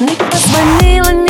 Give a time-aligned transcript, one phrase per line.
[0.00, 1.29] Не позвонила, не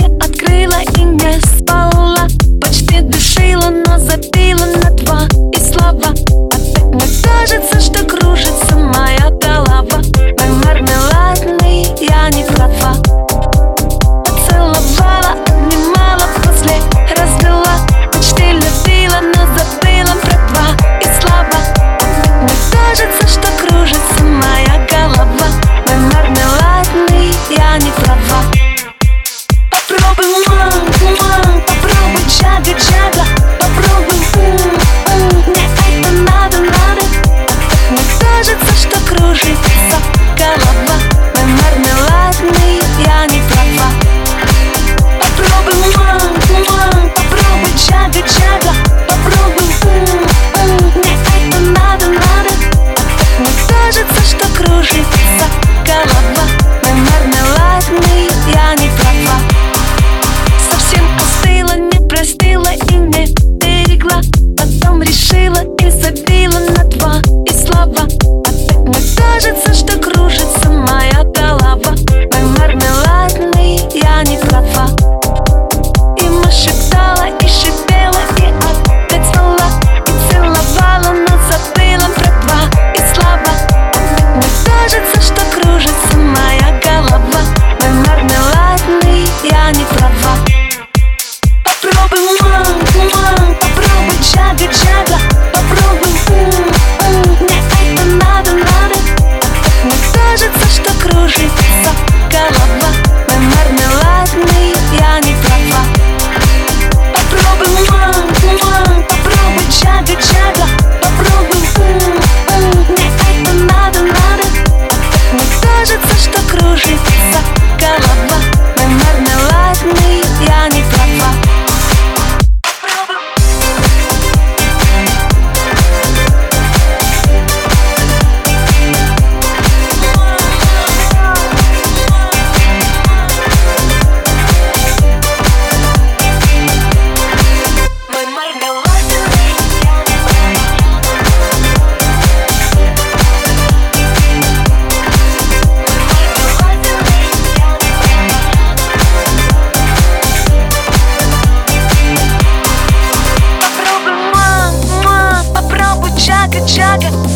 [65.50, 68.06] разбила и забила на два и слова.
[68.46, 69.74] А Опять мне кажется,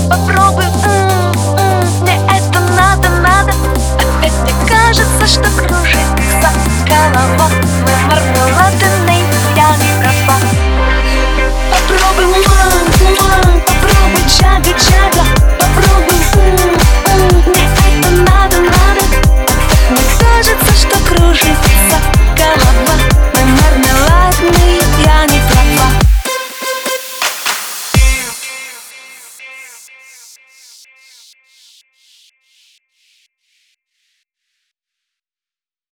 [0.09, 3.53] Попробуй, м-м-м, мне это надо, надо.
[4.19, 5.84] Опять мне кажется, что круто.